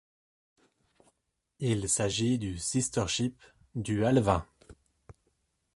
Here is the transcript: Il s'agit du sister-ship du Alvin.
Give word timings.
Il 1.59 1.87
s'agit 1.87 2.39
du 2.39 2.57
sister-ship 2.57 3.39
du 3.75 4.03
Alvin. 4.03 4.47